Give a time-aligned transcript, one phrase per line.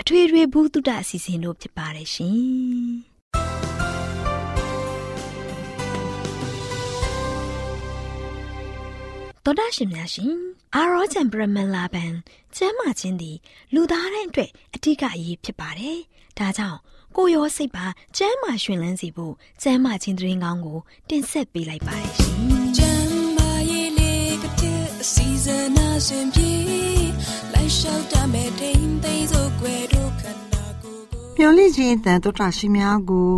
[0.00, 3.10] အထွေထွေဘုဒ္ဓအစီအစဉ်တို့ဖြစ်ပါတယ်ရှင်
[9.44, 10.34] တော်ဒရှင်များရှင်
[10.74, 12.12] အာရောချံပရမလာဘန်
[12.56, 13.36] ကျမ်းမာခြင်းသည်
[13.74, 15.98] လူသားတိုင်းအတွက်အထူးအရေးဖြစ်ပါတယ်။
[16.38, 16.78] ဒါကြောင့်
[17.16, 17.86] ကိုရောစိတ်ပါ
[18.16, 26.52] ကျမ်းမာရှင်လန်းစီဖို့ကျမ်းမာခြင်းသတင်းကောင်းကို တင်ဆက်ပေးလိုက်ပါတယ်ရှင်။ကျမ်းမာရေးလေးကတဲ့အစီအစဉ်အစဉ်ပြေ
[27.52, 29.89] လိုက်လျှောက်တမဲ့တိမ်သိမ်းစို့ွယ်တို့ခန္ဓာကိုယ်ကို
[31.36, 33.34] မျော်လင့်ခြင်းတန်တော်တာရှင်များကို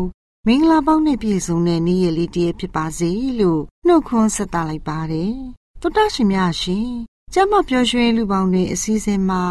[0.47, 3.11] မင်္ဂလာပေါင်းနဲ့ပြည့်စုံတဲ့နေ့ရက်လေးတည်းဖြစ်ပါစေ
[3.41, 5.35] လို့နှုတ်ခွန်းဆက်သလိုက်ပါတယ်
[5.81, 6.89] တော်တာရှင်များရှင်
[7.33, 9.43] ကျမပျော်ရွှင်လူပေါင်းတွင်အစည်းအဝေးမှာ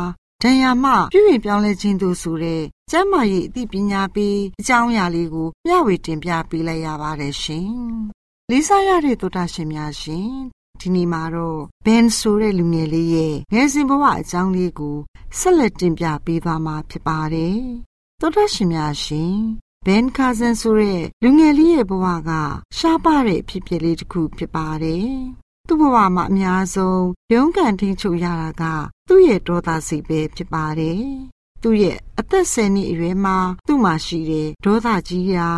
[0.41, 7.72] ဒဏ်ရာမှပြုပြင်ပြောင်းလဲခြင်းတို့ဆိုတဲ့ကျမ်းမာရေးအသိပညာပေးအကြောင်းအရာလေးကိုမျှဝေတင်ပြပေးလိုက်ရပါတယ်ရှင်။
[8.50, 10.31] လေးစားရတဲ့သောတာရှင်များရှင်
[10.80, 14.97] ဒီနေ့မှာတော့ဘန်ဆိုတဲ့လူငယ်လေးရဲ့ငယ်စဉ်ဘဝအကြောင်းလေးကို
[15.40, 17.59] ဆက်လက်တင်ပြပေးသွားမှာဖြစ်ပါတယ်။
[18.24, 19.38] သောတာရှင်များရှင်
[19.86, 22.32] ဘန်ကာဇန်ဆိုတဲ့လူငယ်လေးရဲ့ဘဝက
[22.78, 25.12] ရှားပါတဲ့ဖြစ်ဖြစ်လေးတစ်ခုဖြစ်ပါတယ်။
[25.68, 28.64] သူ့ဘဝမှာအများဆုံးရုန်းကန်ထိန်ချုပ်ရတာက
[29.08, 31.02] သူ့ရဲ့ဒေါသစိတ်ပဲဖြစ်ပါတယ်။
[31.62, 33.38] သူ့ရဲ့အသက်ဆယ်နှစ်အရွယ်မှာ
[33.68, 35.50] သူ့မှာရှိတဲ့ဒေါသကြီးရာ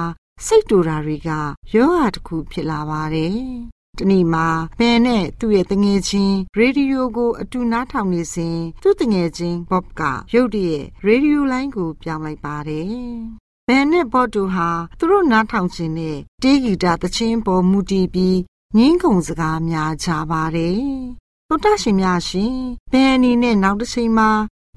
[0.46, 1.30] စိတ်တူတာတွေက
[1.74, 3.38] ယောဂတစ်ခုဖြစ်လာပါတယ်။
[4.00, 4.48] တနေ့မှာ
[4.80, 10.02] ဘယ်နဲ့သူ့ရဲ့တငယ်ချင်းရေဒီယိုကိုအတူနားထောင်နေစဉ်သူ့တငယ်ချင်းဘော့က
[10.34, 12.86] ရုတ်တရက်ရေဒီယိုလိုင်းကိုပြောင်းလိုက်ပါတယ်။
[13.68, 18.40] ဘန်နဲ့ဘော့တူဟာသူတို့နားထောင်ခြင်းနဲ့တေးဂီတသချင်းပေါ်မူတည်ပြီး
[18.78, 20.82] ငင်းခုန်စကားများကြပါတယ်။
[21.48, 22.56] သောတာရှင်များရှင်
[22.92, 24.30] ဘယ်အနေနဲ့နောက်တစ်ချိန်မှာ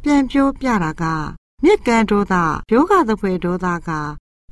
[0.03, 1.05] ပြန်ပြောပြတာက
[1.65, 2.35] မြက်ကန်းဒေါသ
[2.73, 3.91] ယောဂသဖွယ်ဒေါသက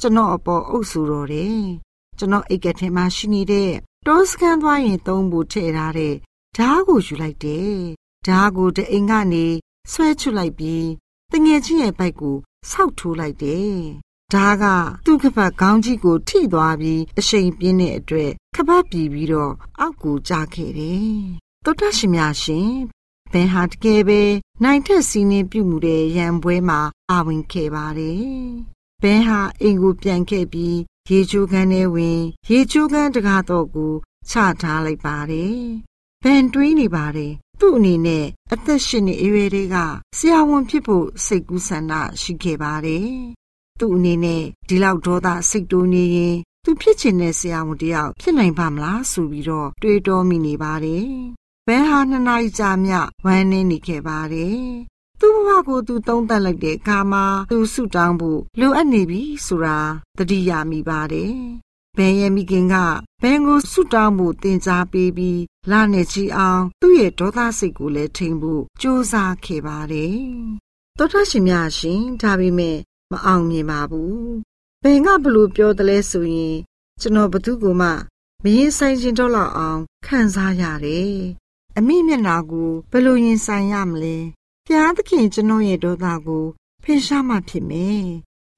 [0.00, 1.60] ကျွန်တော်အပေါ်အုပ်စုတော်တယ်။
[2.18, 3.72] ကျွန်တော်အိတ်ကထဲမှာရှိနေတဲ့
[4.08, 6.14] တောစကန်သွားရင်သုံးဖို့ထည့်ထားတဲ့
[6.56, 7.74] ဓားကိုယူလိုက်တယ်။
[8.26, 9.46] ဓားကိုတအိမ်ကနေ
[9.92, 10.88] ဆွဲချွတ်လိုက်ပြီး
[11.32, 12.36] တငယ်ချင်းရဲ့ဘိုက်ကို
[12.70, 13.74] ဆောက်ထိုးလိုက်တယ်။
[14.32, 14.64] ဓားက
[15.04, 21.12] သူ့ခပတ်ခေါင်းကြီးကိုထိသွားပြီးအရှိန်ပြင်းတဲ့အတွက်ခပတ်ပြီးပြီးတော့အောက်ကိုကျခဲ့တယ်။
[21.64, 22.70] တောတရှင်များရှင်
[23.32, 24.20] ဘန်ဟာတကယ်ပဲ
[24.62, 28.24] နိုင်ထက်စီးနှင်းပြုမှုတဲ့ရံပွဲမှာအာဝင်ခဲ့ပါတယ်။
[29.02, 30.76] ဘန်ဟာအိမ်ကိုပြန်ခဲ့ပြီး
[31.10, 33.92] ရေချိုးခန်းထဲဝင်ရေချိုးခန်းတကားတော့ကို
[34.28, 35.58] ချထားလိုက်ပါတယ်။
[36.22, 39.76] ဘန်တွေးနေပါတယ်။သူ့အနေနဲ့အသက်ရှင်နေအရွယ်တွေက
[40.18, 43.08] ဆရာဝန်ဖြစ်ဖို့စိတ်ကူးဆန္ဒရှိခဲ့ပါတယ်။
[43.80, 51.06] သူ့အနေနဲ့ဒီလောက်ဒေါသစိတ်တိုးနေရင်သူဖြစ်ချင်တဲ့ဆရာဝန်တယောက်ဖြစ်နိုင်ပါမလားဆိုပြီးတော့တွေးတောမိနေပါတယ်။
[51.66, 52.92] ဘန်ဟာနှစ်နာရီကြာမြ
[53.24, 54.60] ဝမ်းနေနေခဲ့ပါတယ်။
[55.24, 59.78] သူ့ဘဝကိုသူသုံးသပ်လိုက်တဲ့အခါမှာသူဆုတောင်းဖို့လိုအပ်နေပြီဆိုတာ
[60.18, 61.34] သတိရမိပါတယ်။
[61.96, 62.74] ဘန်ရဲ့မိခင်က
[63.22, 70.18] ဘန်ကိုဆုတောင်းဖို့တင် जा ပေးပြီးလာနေချီအောင် သူ့ရဲ့ဒေါသစိတ်ကိုလည်းထိန်ဖို့ကြိုးစားခဲ့ပါတယ်။
[70.98, 72.78] သောထရှင်များရှင်ဒါပေမဲ့
[73.12, 74.32] မအောင်မြင်ပါဘူး
[74.82, 76.56] ဘယ်ကဘလို့ပြောတယ်လဲဆိုရင်
[77.00, 77.88] ကျွန်တော်ဘသူကမှ
[78.44, 81.16] မရင်ဆိုင်ခြင်းတော့လောက်အောင်ခံစားရတယ်
[81.76, 84.16] အမိမျက်နာကိုဘယ်လိုရင်ဆိုင်ရမလဲ
[84.66, 86.44] ဘုရားသခင်ကျွန်တော်ရဲ့ဒေါသကို
[86.82, 88.06] ဖယ်ရှားမှဖြစ်မယ်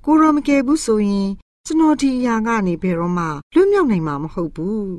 [0.05, 1.29] ကိုရောမကယ်ဘူးဆိုရင်
[1.67, 4.91] ကျွန်တော်ဒီအရာကနေဘယ်တော့မှလွတ်မြောက်နိုင်မှာမဟုတ်ဘူး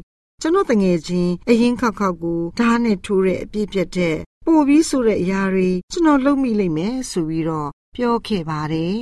[0.41, 9.01] ကျွန်တော်တငယ်ချင်းအရင်ခောက်ခောက်ကိုဓာတ်နဲ့ထိုးတဲ့အပြစ်ပြတ်တဲ့ပို့ပြီးဆိုတဲ့အရာတွေကျွန်တော်လုပ်မိလိမ့်မယ်ဆိုပြီးတော့ပြောခဲ့ပါတယ်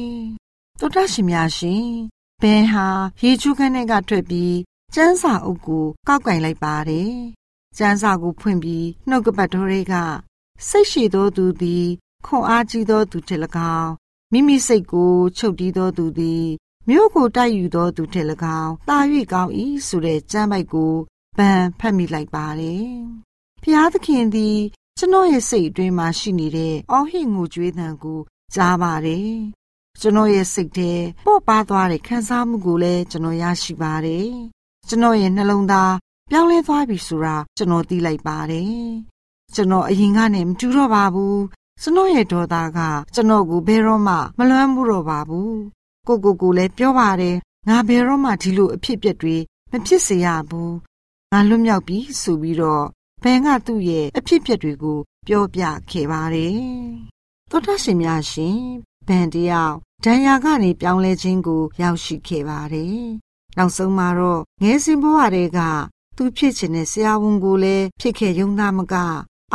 [0.80, 1.88] တော်တရှင်များရှင်
[2.42, 2.88] ဘန်ဟာ
[3.24, 4.56] ရေချူးခန်းထဲကထွက်ပြီး
[4.94, 7.16] ကျန်းစာအုပ်ကိုကောက်ကင်လိုက်ပါတယ်
[7.78, 9.96] ကျန်းစာကိုဖွင့်ပြီးနှုတ်ကပတ်တော်တွေက
[10.69, 11.86] စိတ်ရှိသောသူသည်
[12.25, 13.42] ခွန်အားကြီးသောသူထက်၎
[13.78, 13.92] င်း
[14.31, 16.46] မိမိစိတ်ကိုချုပ်တီးသောသူသည်
[16.90, 18.28] မြို့ကိုတိုက်ယူသောသူထက်၎
[18.60, 18.98] င်းတာ၍
[19.34, 19.52] ကောင်း၏
[19.88, 20.94] ဆိုတဲ့ကျမ်းပိုက်ကို
[21.38, 22.90] ဗန်ဖတ်မိလိုက်ပါတယ်။
[23.63, 24.57] ဖျားသခင်သည်
[24.98, 28.19] ကျွန်တော်ရဲ့စိတ်အတွင်းမှာရှိနေတဲ့အော်ဟစ်ငိုကြွေးသံကို
[28.56, 29.31] ကြားပါတယ်။
[30.01, 30.92] ကျွန်တော်ရဲ့စိတ်ထဲ
[31.25, 34.30] ပေါ့ပါသွားတဲ့ခံစားမှုကိုလည်းကျွန်တော်ရရှိပါတယ်။
[34.88, 35.94] ကျွန်တော်ရဲ့နှလုံးသား
[36.31, 38.75] ပြောင်းလဲသွားပြီဆိုတာကျွန်တော်သိလိုက်ပါတယ်။
[39.54, 41.38] ကျွန်တော်အရင်ကနဲ့မတူတော့ပါဘူး။
[41.82, 42.80] ကျွန်တော်ရဲ့ဒေါသက
[43.14, 45.52] ကျွန်တော်ကိုဘယ်တော့မှမလွမ်းမှုတော့ပါဘူး။
[46.08, 47.36] ကိုကိုကိုလည်းပြောပါတယ်။
[47.68, 49.36] ငါဘယ်တော့မှဒီလိုအဖြစ်အပျက်တွေ
[49.72, 50.72] မဖြစ်စေရဘူး။
[51.32, 52.86] ငါလွတ်မြောက်ပြီဆိုပြီးတော့
[53.24, 54.98] ဘန်ကသူ့ရဲ့အဖြစ်အပျက်တွေကို
[55.28, 56.58] ပြောပြခဲ့ပါတယ်။
[57.50, 58.60] သောတာရှင်များရှင်
[59.08, 63.00] ဘန်တယောက်ဒဏ်ရာကနေပြောင်းလဲခြင်းကို ရောက်ရှိခဲ့ပါတယ်။
[63.58, 65.60] နောက်ဆုံးမှာတော့ငယ်စဉ်ဘဝတည်းက
[66.18, 68.96] သူဖြစ်ချင်တဲ့ဆရာဝန်ကိုလည်းဖြစ်ခဲ့ရုံသားမက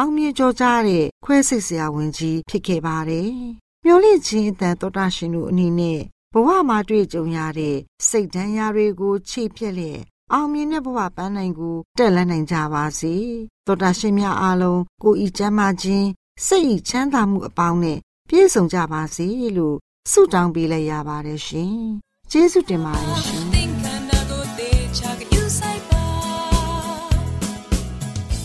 [0.02, 3.30] အောင်မြင်ကြောကြားတဲ့ခွဲစိတ်ဆရာဝန်ကြီးဖြစ်ခဲ့ပါတယ်။
[3.84, 6.00] မျော်လင့်ခြင်းအတန်သောတာရှင်တို့အနေနဲ့
[6.32, 7.76] ဘဝမှာတွေ့ကြုံရတဲ့
[8.08, 10.00] စိတ်ဒဏ်ရာတွေကိုချိပြက်လျက်
[10.32, 13.14] အောင်မြင်တဲ့ဘဝပန်းနိုင်ကိုတက်လှမ်းနိုင်ကြပါစေ။
[13.66, 16.08] သောတာရှင်များအားလုံးကိုဤချမ်းသာခြင်း
[16.46, 17.98] စိတ်ဤချမ်းသာမှုအပေါင်းနဲ့
[18.28, 19.26] ပြည့်စုံကြပါစေ
[19.56, 19.76] လို့
[20.10, 21.74] ဆုတောင်းပေးလိုက်ရပါတယ်ရှင်။
[22.30, 23.44] ကျေးဇူးတင်ပါတယ်ရှင်။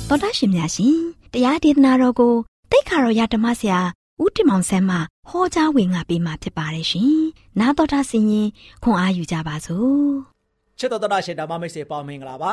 [0.10, 0.98] တော်တာရှင်များရှင်
[1.34, 2.34] တရားဒေသနာတော်ကို
[2.72, 3.80] တိတ်ခါတော်ရဓမ္မဆရာ
[4.22, 4.98] ဦးတင်မောင်ဆန်းမှ
[5.30, 7.16] ဟောကြားဝင်ငါပေးมาဖြစ်ပါတယ်ရှင်။
[7.60, 8.48] နာတော်တာဆင်ရင်
[8.84, 10.06] ခွန်အားယူကြပါစို့။
[10.80, 12.52] ချစ်တော်တော်ရှင်ဓမ္မမိတ်ဆွေပေါင်းမင်္ဂလာပါ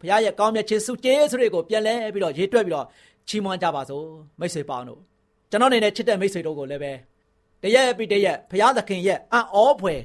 [0.00, 2.86] ဘုရားရဲ့ကောင်းမြတ်ခြင်းစုကျေးဇူးတွေကိုပြန်လဲပြီးတော့ရေးတွက်ပြီးတော့
[3.28, 4.04] ချီးမွမ်းကြပါစို့
[4.40, 5.00] မိတ်ဆွေပေါင်းတို့
[5.50, 6.92] ကျွန်တော်အနေနဲ့ချစ်တဲ့မိတ်ဆွေတို့ကိုလည်းပဲ
[7.62, 10.00] တရက်ပြီးတရက်ဘုရားသခင်ရဲ့အံ့ဩဖွယ်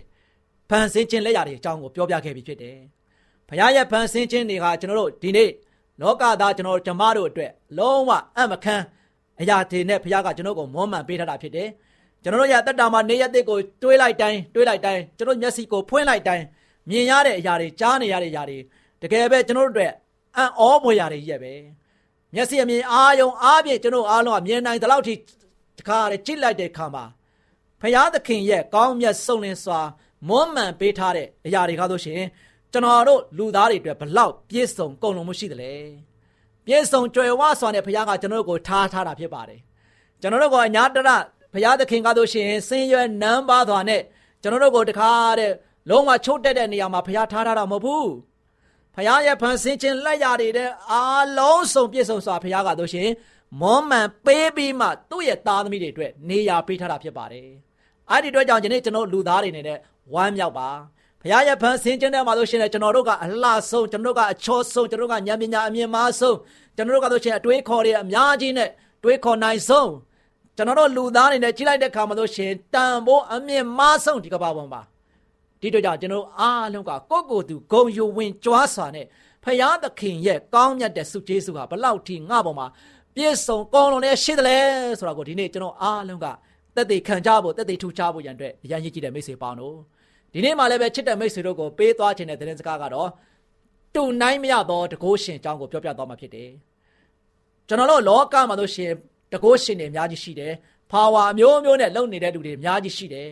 [0.70, 2.78] ဖန်ဆင်းခြင်းလက်ရာတွေအကြောင်းကိုပြောပြခဲ့ပြီးဖြစ်တယ်
[3.50, 5.50] ဘုရားရဲ့ဖန်ဆင်းခြင်းတွေကကျွန်တော်တို့ဒီနေ့
[6.02, 8.84] လောကသားကျွန်တော်ဓမ္မတို့အတွက်လုံးဝအံ့မခန်း
[9.42, 11.70] အရာတွေနဲ့ဘုရားကကျွန်တော်ကိုမွမ်းမံပေးထားတာဖြစ်တယ်
[12.24, 16.44] ကျွန်တော်တို့ရဲ့အသက်တာမှာနေရတဲ့ကိုတွေးလိုက်တိုင်းတွေးလိုက်တိုင်းကျွန်တော်မျက်စိကိုဖွင့်လိုက်တိုင်း
[16.90, 18.58] မြင်ရတဲ့အရာတွေကြားနေရတဲ့အရာတွေ
[19.02, 19.92] တကယ်ပဲကျွန်တော်တို့အတွက်
[20.38, 21.54] အံ့ဩဖွယ်ရာတွေကြီးရဲ့ပဲ
[22.34, 25.14] မျက်စိအမြင်အာယုံအားဖြင့်ကျွန်တော်အားလုံးကမြင်နိုင်တဲ့လောက်ထိ
[25.80, 27.04] တခါတည်းကြည့်လိုက်တဲ့အခါမှာ
[27.82, 29.80] ဖရာသခင်ရဲ့ကောင်းမြတ်ဆုံးလင်းစွာ
[30.28, 32.30] မွမ်းမံပေးထားတဲ့အရာတွေကားလို့ရှိရင်
[32.74, 35.74] ကျွန်တော်တို့လူသားတွေအတွက်ဘလောက်ပြည့်စုံကုန်လုံးမှုရှိတယ်လေ
[36.66, 39.60] ပြည့်စုံကြွယ်ဝစွာနဲ့ဖရာကကျွန်တော်တို့ကိုထားထားတာဖြစ်ပါတယ်
[40.22, 41.10] ကျွန်တော်တို့ကအညာတရ
[41.54, 44.02] ဖရာသခင်ကားလို့ရှိရင်ဆင်းရဲနမ်းပါစွာနဲ့
[44.42, 45.52] ကျွန်တော်တို့ကိုတခါတဲ့
[45.90, 48.10] လုံးဝချုပ်တက်တဲ့နေရာမှာဖရာထားထားတာမဟုတ်ဘူး
[48.96, 53.10] ဖရာရဲ့ဖန်ဆင်းခြင်းလက်ရာတွေတဲ့အားလုံးစုံပြည့်စုံစွာဖရာကတို့ရှင်
[53.62, 57.48] မောမှန်ပေးပြီးမှသူ့ရဲ့သားသမီးတွေအတွက်နေရာပေးထားတာဖြစ်ပါတယ်
[58.10, 59.78] အဲ့ဒီအတွက်ကြောင့်ဒီနေ့ကျွန်တော်လူသားတွေနေတဲ့
[60.14, 60.70] ဝမ်းမြောက်ပါ
[61.24, 66.38] ဘုရားရဲ့ဖန်ဆင်းခြင်းထဲမှာလို့ရှိရင်ကျွန်တော်တို့ကအလှဆုံးကျွန်တော်တို့ကအချောဆုံးကျွန်တော်တို့ကဉာဏ်ပညာအမြင့်မားဆုံး
[66.76, 68.70] ကျွန်တော်တို့ကလို့ရှိရင်အတွေးခေါ်တွေအများကြီးနဲ့
[69.04, 69.90] တွေးခေါ်နိုင်ဆုံး
[70.58, 74.82] ကျွန်တော်တို့လူသားတွေနဲ့ကြီးလိုက်တဲ့ခါမှာလို့ရှိရင်တန်ဖိုးအမြင့်မားဆုံးဒီကမ္ဘာပေါ်မှာ
[75.62, 79.06] ဒီတို့ကြောင့်ကျွန်တော်အားလုံးကကိုယ့်ကိုယ်သူဂုံယူဝင်ကြွားစွာနဲ့
[79.44, 82.68] ဖရာသခင်ရဲ့ကောင်းမြတ်တဲ့ဆုကျေးဇူးဟာဘလောက်ထိငါ့ပေါ်မှာ
[83.16, 84.58] ပြည့်စုံကောင်းလုံးနဲ့ရှိတယ်လဲ
[85.00, 86.26] ဆိုတာကိုဒီနေ့ကျွန်တော်အားလုံးက
[86.76, 89.76] တက်သေးခံကြဖို့တက်သေးထူချဖို့ရန်အတွက်အရန်ရည်ကြည့်တဲ့မိတ်ဆွေပေါင်းတို့
[90.34, 93.10] ဒီနေ့မှလည်းပဲချစ်တဲ့မိတ်ဆွေတို့ကိုပေးသွားခြင်းတဲ့သတင်းစကားကတော့
[93.96, 96.50] တူနိုင်မရသောတကိုးရှင်အကြောင်းကိုပြောပြသွားမှာဖြစ်တယ်
[97.68, 98.92] ကျွန်တော်တို့လောကမှာတို့ရှင်
[99.34, 100.54] တကိုးရှင်တွေအများကြီးရှိတယ်
[100.92, 103.30] ဖာဝါမျိုးမျိုးနဲ့လုံနေတဲ့လူတွေအများကြီးရှိတယ်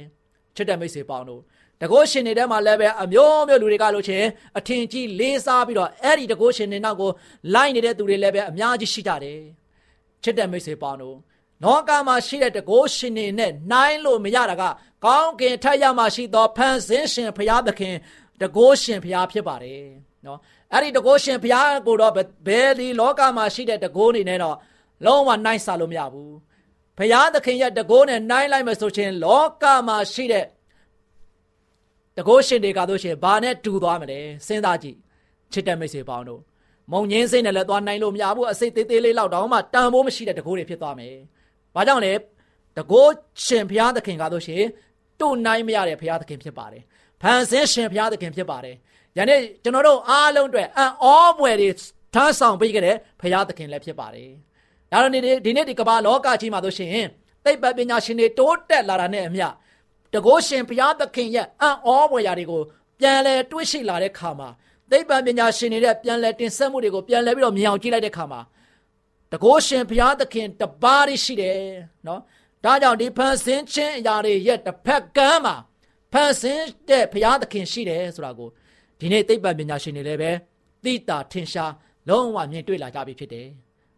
[0.55, 1.41] ချစ်တဲ့မိတ်ဆွေပေါင်းတို့
[1.81, 4.27] တကိုးရှင်တွေထဲမှာလည်းပဲအမျိုးမျိုးလူတွေကလို့ချင်း
[4.57, 7.09] အထင်ကြီးလေးစားပြီးတော့အဲ့ဒီတကိုးရှင်တွေနောက်ကို
[7.53, 9.39] လိုက်နေတဲ့သူတွေလည်းပဲအများကြီးရှိကြတယ်
[10.23, 11.15] ချစ်တဲ့မိတ်ဆွေပေါင်းတို့
[11.63, 14.63] လောကမှာရှိတဲ့တကိုးရှင်တွေနဲ့နိုင်လို့မရတာက
[15.05, 17.95] ကောင်းကင်ထက်ရမှရှိသောဖန်ဆင်းရှင်ဘုရားသခင်
[18.41, 19.83] တကိုးရှင်ဘုရားဖြစ်ပါတယ်
[20.25, 20.39] နော်
[20.73, 22.13] အဲ့ဒီတကိုးရှင်ဘုရားကိုတော့
[22.47, 24.57] ဘယ်ဒီလောကမှာရှိတဲ့တကိုးနေနဲ့တော့
[25.05, 26.33] လုံးဝနိုင်စားလို့မရဘူး
[26.97, 30.45] ဘုရားသခင်ရဲ့တကိုးနဲ့နိုင်လိုက်မယ်ဆိုရှင်လောကမှာရှိတဲ့
[32.17, 34.97] တကိုးရှင်တွေကတို့ရှင်ဘာနဲ့တူသွားမလဲစဉ်းစားကြည့်
[35.51, 36.41] ချစ်တဲ့မိတ်ဆွေပေါင်းတို့
[36.91, 41.15] မုံငင်းစိတ်နဲ့လည်းသွားနိုင်လို့မရဘူးအစိတ်သေးသေးလေးလောက်တောင်မှတန်ဖိုးမရှိတဲ့တကိုးတွေဖြစ်သွားမယ်။
[41.75, 42.13] ဘာကြောင့်လဲ
[42.77, 43.13] တကိုး
[43.45, 44.63] ရှင်ဘုရားသခင်ကားတို့ရှင်
[45.19, 46.83] တို့နိုင်မရတဲ့ဘုရားသခင်ဖြစ်ပါတယ်
[47.21, 48.75] ဖန်ဆင်းရှင်ဘုရားသခင်ဖြစ်ပါတယ်
[49.17, 51.69] ယနေ့ကျွန်တော်တို့အားလုံးအတွက်အံ့ဩဖွယ်တွေ
[52.13, 54.29] ထမ်းဆောင်ပေးခဲ့တဲ့ဘုရားသခင်လည်းဖြစ်ပါတယ်
[54.91, 57.07] ဒါတော့ဒီဒီနေ့ဒီကမ္ဘာလောကကြီးမှာဆိုရှင်
[57.45, 59.47] သိပ္ပံပညာရှင်တွေတိုးတက်လာတာနဲ့အမျှ
[60.13, 62.61] တကောရှင်ဘုရားသခင်ရဲ့အံ့ဩဖွယ်ရာတွေကို
[62.99, 64.49] ပြန်လဲတွေးရှိလာတဲ့ခါမှာ
[64.91, 68.41] သိပ္ပံပညာရှင်တွေရဲ့ပြန်လဲတင်ဆက်မှုတွေကိုပြန်လဲပြီးတော့မြင်အောင်ကြည့်လိုက်တဲ့ခါမှာ
[69.31, 71.59] တကောရှင်ဘုရားသခင်တပါးရှိတယ်
[72.07, 72.21] နော်
[72.63, 75.55] ဒါကြောင့်ဒီဖန်ဆင်းခြင်းအရာတွေရဲ့တစ်ဖက်ကမ်းမှာ
[76.13, 78.49] ဖန်ဆင်းတဲ့ဘုရားသခင်ရှိတယ်ဆိုတာကို
[78.99, 80.31] ဒီနေ့သိပ္ပံပညာရှင်တွေလည်းပဲ
[80.83, 81.73] သိတာထင်ရှား
[82.09, 83.47] လုံးဝမြင်တွေ့လာကြပြီဖြစ်တယ်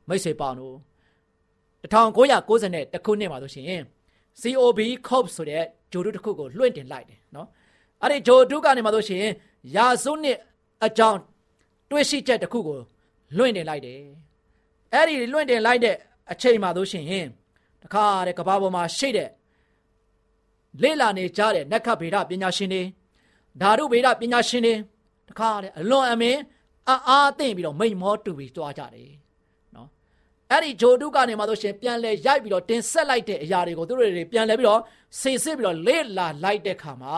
[0.07, 0.75] မိတ်ဆွေပေါင်းတို့
[1.83, 3.81] 1990ခုနှစ်မှာဆိုရှင်
[4.41, 7.47] COB Corp ဆိုတဲ့ဂျိုဒုတစ်ခုကိုလွှင့်တင်လိုက်တယ်နော်
[8.01, 9.25] အဲ့ဒီဂျိုဒုကနေမှာဆိုရှင်
[9.75, 10.37] ရာစုနှစ်
[10.85, 11.19] အကြောင်း
[11.89, 12.79] တွေးရှိချက်တစ်ခုကို
[13.37, 13.99] လွှင့်တင်လိုက်တယ်
[14.93, 15.95] အဲ့ဒီလွှင့်တင်လိုက်တဲ့
[16.31, 17.27] အချိန်မှာဆိုရှင်
[17.83, 19.29] တခါတဲ့ကဘာပေါ်မှာရှိတဲ့
[20.81, 22.83] လေ့လာနေကြတဲ့နက္ခဗေဒပညာရှင်တွေ
[23.61, 24.75] ဓာတုဗေဒပညာရှင်တွေ
[25.29, 26.39] တခါတဲ့အလွန်အမင်း
[26.89, 29.11] အာအားသိမ့်ပြီးတော့မိန်မောတူပြီးတွားကြတယ်
[29.75, 29.87] နော်
[30.51, 34.81] အဲ့ဒီဂျိုတုကနေမှဆိုရှင်ပြန်လဲရိုက်ပြီးတော့တင်ဆက်လိုက်တဲ့အရာတွေကိုသူတို့တွေပြန်လဲပြီးတော့
[35.21, 37.17] ဆေစစ်ပြီးတော့လေ့လာလိုက်တဲ့ခါမှာ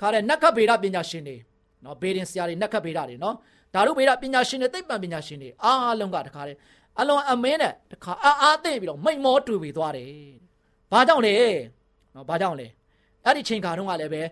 [0.00, 1.36] ခါတဲ့နက္ခဗေဒပညာရှင်တွေ
[1.84, 3.36] နော်ဘေဒင်ဆရာတွေနက္ခဗေဒတွေနော်
[3.74, 6.56] ဓာတုဗေဒပညာရှင်တွေသိပ္ပံပညာရှင်တွေအားလုံးကတခါတဲ့
[7.00, 10.10] အလွန်အမင်းနဲ့တခါအာအားသိပြီးတော့မိတ်မောတူပြီးသွားတယ်။
[10.92, 11.34] ဘာကြောင့်လဲ။
[12.14, 12.66] နော်ဘာကြောင့်လဲ။
[13.24, 14.22] အဲ့ဒီချိန်ခါတုန်းကလည်းပဲ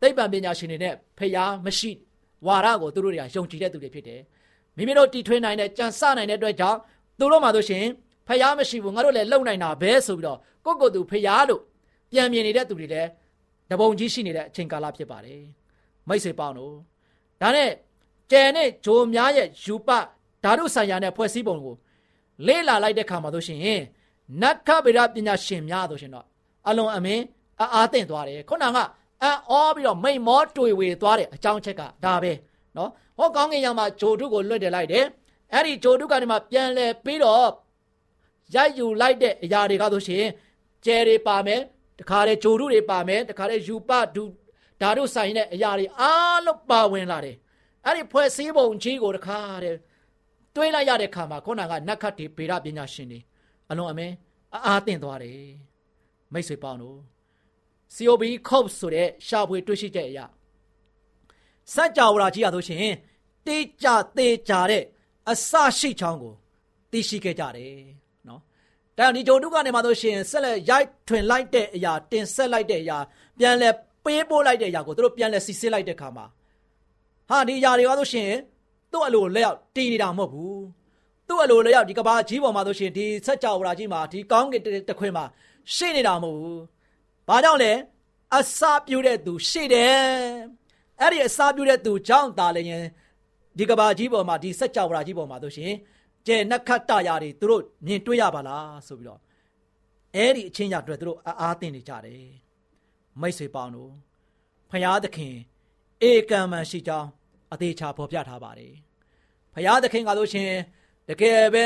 [0.00, 1.90] သိပ္ပံပညာရှင်တွေနဲ့ဖျားမရှိ
[2.46, 4.20] ဝါရကိုသူတို့တွေကယုံကြည်တဲ့သူတွေဖြစ်တယ်။
[4.76, 6.78] မိမိတို့တီထွင်နိုင်တဲ့ကြံစနိုင်တဲ့အတွက်ကြောင့်
[7.18, 7.84] သူတို့မှဆိုရှင်
[8.28, 11.62] ဖျားမရှိဘူးငါတို့လည်းလုံနိုင်တာပဲဆိုပြီးတော့ကိုယ့်ကိုယ်သူဖျားလို့
[12.12, 13.08] ပြန်မြင်နေတဲ့သူတွေလည်း
[13.70, 15.42] တပုံကြီးရှိနေတဲ့အချိန်ကာလဖြစ်ပါတယ်။
[16.08, 16.74] မိတ်ဆွေပေါင်းတို့
[17.40, 17.70] ဒါနဲ့
[18.30, 19.88] ကျယ်နဲ့ဂျိုများရဲ့ယူပ
[20.44, 21.74] ဓာတုဆိုင်ရာနဲ့ဖွဲ့စည်းပုံကို
[22.46, 23.60] လေ့လာလိုက်တဲ့ခါမှာဆိုရှင်
[24.42, 26.26] နတ်ခဗေဒပညာရှင်များဆိုရှင်တော့
[26.68, 27.22] အလွန်အမင်း
[27.74, 28.78] အားသင့်သွားတယ်ခုနက
[29.22, 32.32] အံ့ဩပြီးတော့မိန်မောတွေ့ဝေသွားတဲ့အကြောင်းချက်ကဒါပဲ
[32.76, 35.04] နော်ဟောကောင်းကင်ယံမှာဂျိုတုကိုလွတ်တယ်လိုက်တယ်
[35.52, 37.50] အဲ့ဒီဂျိုတုကနေမှပြန်လဲပြီးတော့
[38.54, 40.24] ရိုက်ယူလိုက်တဲ့အရာတွေကဆိုရှင်
[40.84, 41.60] ကျယ်တွေပါမယ်
[41.98, 44.24] တခါတည်းဂျိုတုတွေပါမယ်တခါတည်းယူပဒု
[44.80, 47.36] ဓာတုဆိုင်တဲ့အရာတွေအားလုံးပါဝင်လာတယ်
[47.86, 49.76] အဲ့ဒီဖွဲ့စည်းပုံကြီးကိုတခါတဲ့
[50.54, 53.20] တွေးလိုက်ရတဲ့ခါမှာခုနကနတ်ခတ်တွေဗေဒပညာရှင်တွေ
[53.70, 54.14] အလုံးအမင်း
[54.66, 55.40] အားသင့်သွားတယ်
[56.32, 56.98] မိတ်ဆွေပေါင်းတို့
[57.94, 60.26] COB COP ဆိုတဲ့ရှာဖွေတွေ့ရှိချက်အရာ
[61.74, 62.94] စัจ java ကြီးရဆိုရှင်
[63.46, 64.82] တေးကြသေးကြတဲ့
[65.30, 66.34] အစရှိချောင်းကို
[66.90, 67.74] သိရှိခဲ့ကြတယ်
[68.28, 68.40] နော်။
[68.98, 72.98] ဒါကြောင့်ဒီဂျိုတုကနေမှဆိုရှင်ဆက်လက်ရိုက်ထွင်လိုက်တဲ့အရာတင်ဆက်လိုက်တဲ့အရာ
[73.38, 73.70] ပြန်လဲ
[74.04, 76.26] ပေးပို့လိုက်တဲ့အရာကိုတို့ပြန်လဲစီစစ်လိုက်တဲ့ခါမှာ
[77.28, 78.30] ဟာဒီအရာတွေကဆိုရှင်
[78.92, 80.62] သူ့အလိုလက်ရောက်တည်နေတာမဟုတ်ဘူး
[81.28, 85.24] သူ့အလိုလက်ရောက်ဒီကဘာကြီးပေါ်မှာဆိုရှင်ဒီဆက်ကြောဝရာကြီးမှာဒီကောင်းကင်တခွင်မှာ
[85.74, 86.62] ရှိနေတာမဟုတ်ဘူး
[87.28, 87.72] ဘာကြောင့်လဲ
[88.36, 89.96] အစာပြုတဲ့သူရှိတယ်
[91.00, 92.84] အဲ့ဒီအစာပြုတဲ့သူကြောင့်တာလည်းရင်
[93.58, 95.72] ဒီကဘာကြီးပေါ်မှာဒီဆက်ကြောဝရာကြီးပေါ်မှာဆိုရှင်
[96.26, 99.20] ကျဲနက္ခတ္တရာတွေသူတို့မြင်တွေ့ရပါလားဆိုပြီးတော့
[100.16, 102.24] အဲ့ဒီအချင်းရအတွက်သူတို့အားသိနေကြတယ်
[103.20, 103.90] မိတ်ဆွေပေါင်းတို့
[104.70, 105.36] ဖရာသခင်
[106.02, 107.08] ဧကံမှန်ရှိကြောင်း
[107.52, 108.72] အသေးချာဖော်ပြထားပါတယ်။
[109.54, 110.50] ဖရာသခင်ကလို့ရှင်
[111.08, 111.64] တကယ်ပဲ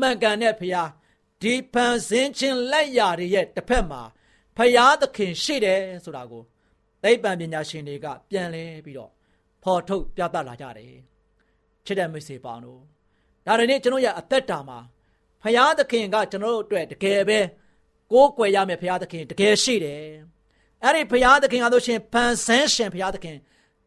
[0.00, 0.82] မှန်ကန်တဲ့ဖရာ
[1.42, 4.02] ဒီဖန်ဆင်းခြင်းလက်ရာတွေရဲ့တစ်ဖက်မှာ
[4.56, 6.42] ဖရာသခင်ရှိတယ်ဆိုတာကို
[7.02, 9.10] သိပ္ပံပညာရှင်တွေကပြန်လဲပြီးတော့
[9.62, 10.94] ဖော်ထုတ်ပြသလာကြတယ်။
[11.86, 12.80] ချစ်တဲ့မိတ်ဆွေပေါင်းတို့
[13.46, 14.78] ဒါတွေနဲ့ကျွန်တော်ရဲ့အသက်တာမှာ
[15.42, 17.38] ဖရာသခင်ကကျွန်တော်တို့အတွက်တကယ်ပဲ
[18.12, 20.02] ကိုးကွယ်ရမယ်ဖရာသခင်တကယ်ရှိတယ်။
[20.84, 23.36] အဲ့ဒီဖရာသခင်ကဆိုရှင်ဖန်ဆင်းရှင်ဖရာသခင်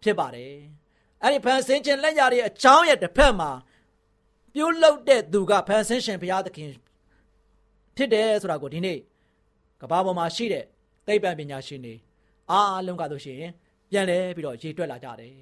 [0.05, 0.53] ဖြစ်ပါတယ်။
[1.23, 3.51] အဲ့ဒီဖန်ဆင်းခြင်းလက်ရာတွေအကြောင်းရဲ့တစ်ဖက်မှာ
[4.53, 6.71] ပြုလုပ်တဲ့သူကဖန်ဆင်းရှင်ဘုရားသခင်
[7.95, 8.99] ဖြစ်တယ်ဆိုတာကိုဒီနေ့
[9.81, 10.65] ကဘာပေါ်မှာရှိတဲ့
[11.07, 11.95] သိပ္ပံပညာရှင်တွေ
[12.51, 13.41] အားလုံးကဆိုရှင်
[13.89, 15.35] ပြန်လဲပြီးတော့ရေတွက်လာကြတယ်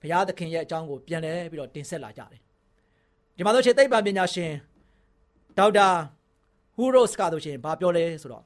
[0.00, 2.40] ဘုရားသခင်ရဲ့အကြောင်းကိုပြန်လဲပြီးတော့တင်ဆက်လာကြတယ်
[3.36, 4.52] ဒီမှာဆိုရှင်သိပ္ပံပညာရှင်
[5.58, 5.88] ဒေါက်တာ
[6.76, 8.44] ဟူရိုစ်ကဆိုရှင်ဘာပြောလဲဆိုတော့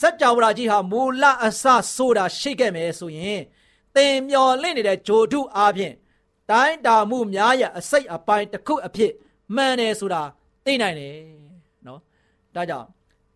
[0.00, 1.64] စัจ java ကြီးဟာမူလအစ
[1.96, 3.40] ဆိုတာရှိခဲ့မယ်ဆိုရင်
[3.96, 5.94] သင်မျော်လင့်နေတဲ့ဂျိုထုအားဖြင့်
[6.50, 9.12] တိုင်းတာမှုများရဲ့အစိတ်အပိုင်းတစ်ခုအဖြစ်
[9.54, 10.22] မှန်တယ်ဆိုတာ
[10.64, 11.16] သိနိုင်တယ်
[11.86, 12.00] နော်
[12.54, 12.88] ဒါကြောင့်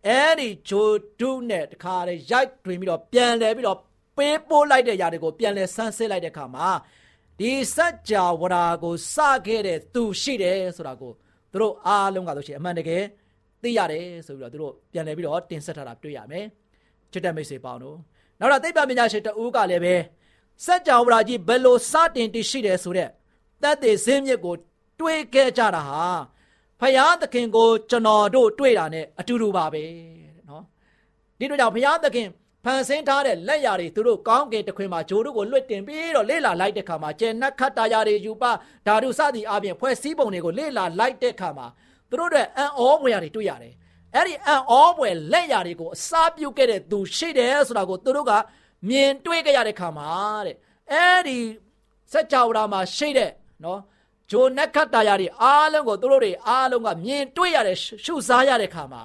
[0.07, 0.89] အဲ့ဒီဂျို
[1.19, 3.79] ထုနဲ့တခါလေရိုက်တွင်ပြီးတော့ပြန်လဲပြီးတော့
[4.17, 6.67] ပေးပို့လိုက်တဲ့ຢာတွေကိုပြန်လဲဆန်းစစ်လိုက်တဲ့အခါမှာ
[7.39, 9.15] ဒီစัจ java ကိုစ
[9.47, 11.11] ခဲ့တဲ့သူရှိတယ်ဆိုတာကို
[11.51, 13.03] သူတို့အားလုံးကဆိုရှင်အမှန်တကယ်
[13.61, 16.45] သိရတယ်ဆိုပြီးတော့သူတို့ပြန်လဲပြီးတော့တင်ဆက်ထားတာတွေ့ရမယ်
[17.11, 17.97] ချစ်တဲ့မိတ်ဆွေပေါင်းတို့
[18.39, 19.95] နောက်တော့သိပ္ပံပညာရှင်တဦးကလည်းပဲ
[20.65, 23.09] စัจ java ဝဠာကြီးဘယ်လိုစတင်တည်ရှိတယ်ဆိုတဲ့
[23.61, 24.55] တတ်တဲ့ဈေးမြစ်ကို
[24.99, 26.05] တွေးခဲ့ကြတာဟာ
[26.79, 29.83] ဖယားသခင်ကိုကျွန်တော်တို့တွေ့တာ ਨੇ အတူတူပါပဲ
[30.47, 30.63] နော်
[31.39, 32.27] ဒီတို့ကြောင့်ဖယားသခင်
[32.65, 38.51] ဖန်ဆင်းထားတဲ့လက်ရာတွေသူတို့ကောင်းကင်တခွင်မှာဂျိုးတို့ကိုလွတ်တင်ပြီးတော့လေ့လာလိုက်တဲ့ခါမှာကျန်နတ်ခတ်တာရာတွေယူပါ
[38.87, 41.67] ဓာတုစသည်အပြင်ဖွဲ့စည်းပုံတွေကိုလေ့လာလိုက်တဲ့ခါမှာ
[42.09, 43.73] သူတို့တွေအံ့ဩဖွယ်ရာတွေတွေ့ရတယ်
[44.15, 48.31] အဲ့ဒီအံ့ဩဖွယ်လက်ရာတွေကိုအစာပြုတ်ခဲ့တဲ့သူရှိတယ်ဆိုတာကိုသူတို့က
[48.88, 50.10] မြင်တွေ့ကြရတဲ့ခါမှာ
[50.46, 50.56] တဲ့
[50.92, 51.38] အဲ့ဒီ
[52.12, 53.30] စัจ java မှာရှိတဲ့
[53.64, 53.80] နော်
[54.30, 59.02] ဂျိုနက်ခတ်တာယာတွေအားလုံးကိုသူတို့တွေအားလုံးကမြင်တွေ့ရတဲ့ရှုစားရတဲ့ခါမှာ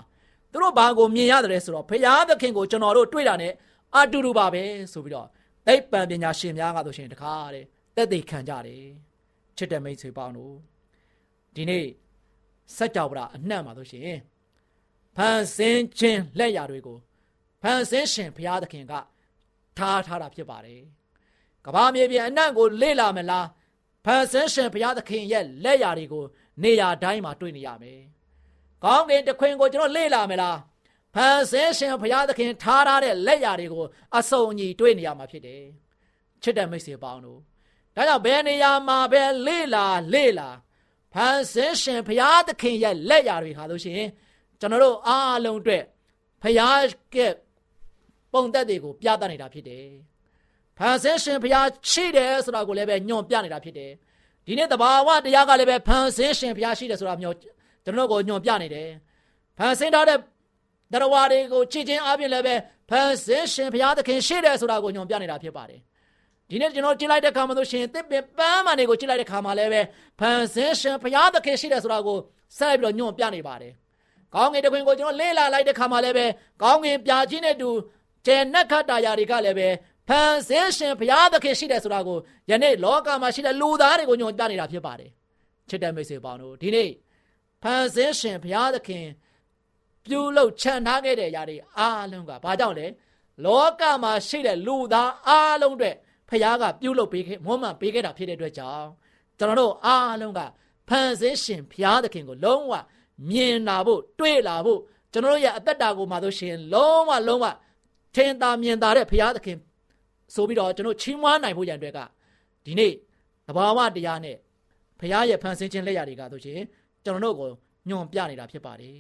[0.52, 3.48] သူတို့ဘာကိုမြင်ရတယ်ဆိုတော့ဖရာသခင်ကိုကျွန်တော်တို့တွေ့တာ ਨੇ
[3.96, 5.28] အတူတူပါပဲဆိုပြီးတော့
[5.68, 8.84] သိပ္ပံပညာရှင်များကဆိုရှင်တခါတဲ့တက်သိခံကြတယ်
[9.58, 10.56] ချစ်တဲ့မိတ်ဆွေပေါင်းတို့
[11.56, 11.86] ဒီနေ့
[12.76, 14.18] စัจ java အနှံ့ပါဆိုရှင်
[15.16, 16.98] ဖန်ဆင်းခြင်းလက်ရာတွေကို
[17.62, 18.94] ဖန်ဆင်းရှင်ဘုရားသခင်က
[19.79, 20.81] ထားထားတာဖြစ်ပါတယ်
[21.65, 23.47] ကဘာမြေပြင်အနှံ့ကိုလေ့လာမလား
[24.05, 26.25] ဖန်ဆင်းရှင်ဘုရားသခင်ရဲ့လက်ရာတွေကို
[26.63, 28.01] နေရာတိုင်းမှာတွေ့နေရမယ်
[28.85, 30.59] ကောင်းကင်တခွင်ကိုကျွန်တော်လေ့လာမလား
[31.15, 33.85] ဖန်ဆင်းရှင်ဘုရားသခင်ထားထားတဲ့လက်ရာတွေကို
[34.17, 35.63] အစုံအညီတွေ့နေရမှာဖြစ်တယ်
[36.43, 37.41] ချစ်တဲ့မိတ်ဆွေပေါင်းတို့
[37.95, 40.49] ဒါကြောင့်ဘယ်နေရာမှာပဲလေ့လာလေ့လာ
[41.13, 44.11] ဖန်ဆင်းရှင်ဘုရားသခင်ရဲ့လက်ရာတွေဟာလို့ရှိရင်
[44.61, 45.85] ကျွန်တော်တို့အားလုံးအတွက်
[46.43, 46.83] ဘုရား
[47.15, 47.17] က
[48.33, 49.87] ပုံသက်တွေကိုပြသနေတာဖြစ်တယ်
[50.79, 53.91] ဖန်ဆင်းရှင်ဘုရားရှိတယ်ဆိုတာကိုလည်းပဲညွန်ပြနေတာဖြစ်တယ်
[54.47, 57.37] ဒီနေ့တဘာဝတရားကလည်းပဲဖန်ဆင်းရှင်ဘုရားရှိတယ်ဆိုတာမျိုး
[57.85, 58.89] ကျွန်တော်တို့ကိုညွန်ပြနေတယ်
[59.59, 62.55] ဖန်ဆင်းထားတဲ့တရားဝါတွေကိုချစ်ချင်းအပြင်လည်းပဲ
[62.91, 65.81] ဖန်ဆင်းရှင်ဘုရားသခင်ရှိတယ်ဆိုတာကိုညွန်ပြနေတာဖြစ်ပါတယ်
[66.51, 69.83] ဒီနေ့ကျွန်တော်ကြည့်လိုက်တဲ့ခါမှာဆိုရှင်တစ်ပင်ပန်းမန်တွေကိုကြည့်လိုက်တဲ့ခါမှာလည်းပဲ
[70.21, 72.19] ဖန်ဆင်းရှင်ဘုရားသခင်ရှိတယ်ဆိုတာကို
[72.59, 73.73] ဆက်ပြီးတော့ညွန်ပြနေပါတယ်
[74.35, 76.27] ကောင်းကင်တခွင်ကိုကျွန်တော်လေ့လာလိုက်တဲ့ခါမှာလည်းပဲ
[76.63, 77.71] ကောင်းကင်ပြာချင်းတဲ့တူ
[78.27, 79.69] ကျဲနက်ခတ်တာယာတွေကလည်းပဲ
[80.09, 82.19] ဖန်ဆင်းရှင်ဘုရားသခင်ရှိတယ်ဆိုတာကို
[82.51, 85.11] ယနေ့လောကမှာရှိတဲ့လူသားတွေကိုညွန်ပြနေတာဖြစ်ပါတယ်
[85.69, 86.91] ချစ်တဲ့မိတ်ဆွေပေါင်းတို့ဒီနေ့
[87.63, 89.07] ဖန်ဆင်းရှင်ဘုရားသခင်
[90.05, 92.87] ပြုလုပ်ခြံထားခဲ့တဲ့အရာတွေအားလုံးကဘာကြောင့်လဲ
[93.45, 95.91] လောကမှာရှိတဲ့လူသားအားလုံးတွေ
[96.29, 98.87] ဖခင်ကပြုလုပ်ပေးခဲ့မွမ်းမံပေးခဲ့တာဖြစ်တဲ့အတွက်ကြောင့်
[99.39, 100.41] ကျွန်တော်တို့အားလုံးက
[100.89, 102.73] ဖန်ဆင်းရှင်ဘုရားသခင်ကိုလုံးဝ
[103.31, 104.81] မြင်လာဖို့တွေ့လာဖို့
[105.13, 107.47] ကျွန်တော်တို့ရဲ့အသက်တာကိုမှဆိုရှင်လုံးဝလုံးဝ
[108.17, 109.59] ထင်သာမြင်သာတဲ့ဘုရားသခင်
[110.35, 111.99] ဆိုပြီးတော့ကျွန်တော်ချီးမွမ်းနိုင်ဖို့ရန်အတွက်က
[112.65, 112.93] ဒီနေ့
[113.47, 114.37] တဘာဝတရားနဲ့
[115.01, 116.61] ဘုရားရဲ့ဖန်ဆင်းခြင်းလက်ရာတွေကဆိုရှင်
[117.05, 117.51] ကျွန်တော်တို့ကို
[117.89, 118.99] ညွန်ပြနေတာဖြစ်ပါတယ်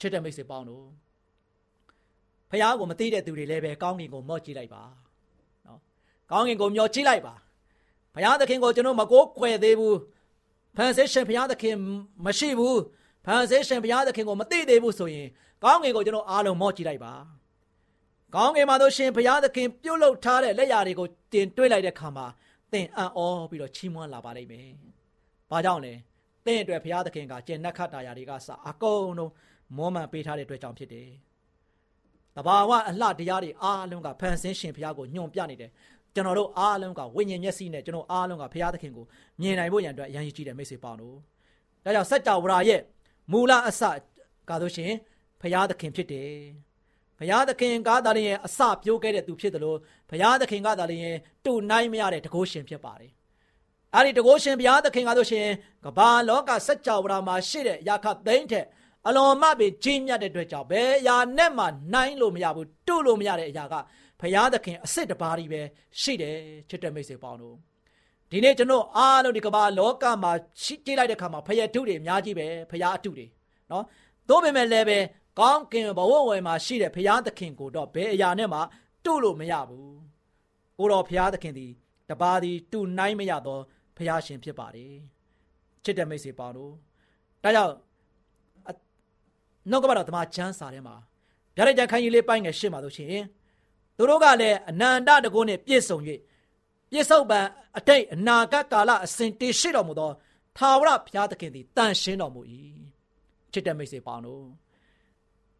[0.00, 0.86] ချစ်တဲ့မိတ်ဆွေပေါင်းတို့
[2.50, 4.82] ဖះကိုမသိတဲ့သူတွေလည်းပဲကောင်းကင်ကိုမော့ကြည့်လိုက်ပါ
[5.66, 5.80] နော်
[6.30, 7.34] ကောင်းကင်ကိုမျောကြည့်လိုက်ပါ
[8.14, 9.98] ဖះသခင်ကိုကျွန်တော်မကိုးကွယ်သေးဘူး
[10.76, 11.76] ဖန်ဆင်းရှင်ဖះသခင်
[12.24, 12.80] မရှိဘူး
[13.26, 15.28] ဖန်ဆင်းရှင်ဘုရားသခင်ကိုမသိသေးဘူးဆိုရင်
[15.64, 17.14] ကောင်းကင်ကိုကျွန်တော်အားလုံးမော့ကြည့်လိုက်ပါ
[18.34, 22.26] ကောင်းကင်မှာတို့ရှင်ဘုရားသခင်ပြုတ်လုထားတဲ့လက်ရာတွေကိုတင်တွေးလိုက်တဲ့ခါမှာ
[22.72, 24.68] သင်အံ့ဩပြီးတော့ချီးမွမ်းလာပါလိမ့်မယ်။
[25.50, 25.92] ဘာကြောင့်လဲ။
[26.44, 29.32] သင်အတွက်ဘုရားသခင်ကကျင့်နှက်ခတ်တာယာတွေကစအကုန်လုံး
[29.76, 31.08] မောမှန်ပေးထားတဲ့အတွက်ကြောင့်ဖြစ်တယ်။
[32.36, 35.70] တဘာဝအလှတရားတွေအားလုံးကဖန်ဆင်းရှင်ဘုရားကိုညွန်ပြနေတယ်။
[36.14, 39.04] ကျွန်တော်တို့အားလုံးကဝိညာဉ်မျက်စိနဲ့ကျွန်တော်အားလုံးကဘုရားသခင်ကို
[39.40, 41.16] မြင်နိုင်ဖို့ရန်အတွက်အရန်ကြီးတဲ့မိတ်ဆွေပေါင်းတို့။
[41.84, 42.80] ဒါကြောင့်စัจ java ရဲ့
[43.32, 43.82] မူလအစ
[44.48, 44.92] ကားလို့ရှင်
[45.40, 46.30] ဘုရားသခင်ဖြစ်တယ်
[47.20, 49.78] ဘုရားသခင်ကားသာလျင်အစပြိုးခဲ့တဲ့သူဖြစ်တယ်လို့
[50.10, 53.10] ဘုရားသခင်ကသာလျင်တူနိုင်မရတဲ့တကုရှင်ဖြစ်ပါတယ်
[53.94, 55.46] အဲ့ဒီတကုရှင်ဘုရားသခင်ကားလို့ရှင်
[55.84, 58.66] ကဘာလောကစัจ java မှာရှိတဲ့ယာခသိန်းထက်
[59.06, 63.74] အလွန်မှပင်ကြီးမြတ်တဲ့အတွက်ကြောင့်ဘယ်ရာနဲ့မှနိုင်လို့မရဘူးတုလို့မရတဲ့အရာက
[64.20, 65.60] ဘုရားသခင်အစ်စ်တပါးကြီးပဲ
[66.00, 66.36] ရှိတယ်
[66.68, 67.56] ချစ်တဲ့မိတ်ဆွေပေါင်းတို့
[68.30, 73.26] ဒီနေ့ကျွန်တော်အားလုံးဒီကမ္ဘာလောကမှာရှိကြည့်လိုက်တဲ့အခါမှာဖယားထုတွေအများကြီးပဲဖယားအထုတွေ
[73.70, 73.84] နော်
[74.28, 74.98] သို့ပေမဲ့လည်းပဲ
[75.40, 78.60] ကောင်းကင်ဘဝဝယ်မှာရှိတဲ့ဖယားသခင်ကိုတော့ဘယ်အရာနဲ့မှ
[79.04, 79.94] တုလို့မရဘူး
[80.78, 81.66] ကိုတော်ဖယားသခင်ဒီ
[82.08, 83.62] တပါးဒီတုနိုင်မရတော့
[83.96, 84.94] ဖယားရှင်ဖြစ်ပါတယ်
[85.84, 86.72] ချစ်တဲ့မိတ်ဆွေပေါင်းတို့
[87.42, 87.74] ဒါကြောင့်
[89.70, 90.96] နှုတ်ကပတော်တမချမ်းစာထဲမှာ
[91.56, 93.24] ဗျာဒိတ်ကြခိုင်းကြီးလေးပိုင်းငယ်ရှင်းပါလို့ရှိရင်
[93.96, 95.98] သူတို့ကလည်းအနန္တတကုနဲ့ပြည့်စုံ၍
[96.90, 97.40] ပြစ္ဆုတ်ပံ
[97.78, 100.10] အတိတ်အနာဂတ်ကာလအစဉ်တည်ရှိတော်မူသော
[100.56, 102.40] သာဝရဘုရားသခင်သည်တန်ရှင်းတော်မူ၏
[103.52, 104.44] ချစ်တဲ့မိတ်ဆွေပေါင်းတို့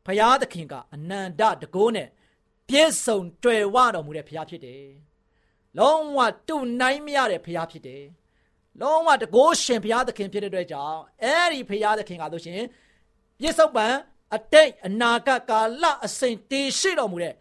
[0.06, 2.08] ဘုရားသခင်ကအနန္တတကိုးနဲ့
[2.68, 4.84] ပြည့်စုံကြွယ်ဝတော်မူတဲ့ဘုရားဖြစ်တယ်
[5.78, 8.04] လုံးဝတူနိုင်မရတဲ့ဘုရားဖြစ်တယ်
[8.80, 12.62] လုံးဝတကိုးရှင်ဘုရားသခင်ဖြစ်တဲ့အတွက်ကြောင့်အဲ့ဒီဘုရားသခင်ကဆိုရှင်
[13.40, 13.86] ပြစ္ဆုတ်ပံ
[14.36, 17.34] အတိတ်အနာဂတ်ကာလအစဉ်တည်ရှိတော်မူတဲ့